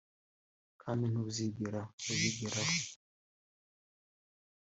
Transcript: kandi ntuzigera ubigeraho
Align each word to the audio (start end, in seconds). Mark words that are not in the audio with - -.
kandi 0.81 1.03
ntuzigera 1.11 1.81
ubigeraho 2.11 2.77